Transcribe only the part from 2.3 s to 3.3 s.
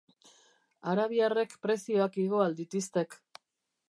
ahal ditiztek.